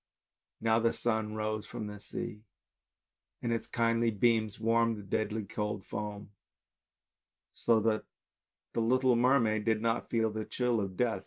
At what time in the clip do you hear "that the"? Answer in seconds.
7.81-8.79